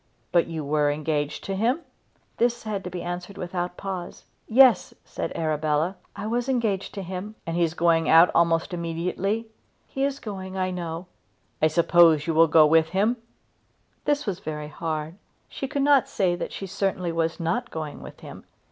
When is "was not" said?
17.11-17.69